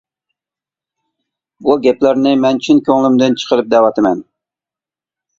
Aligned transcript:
بۇ 1.67 1.75
گەپلەرنى 1.83 2.31
مەن 2.45 2.61
چىن 2.67 2.79
كۆڭلۈمدىن 2.87 3.37
چىقىرىپ 3.43 3.69
دەۋاتىمەن. 3.75 4.23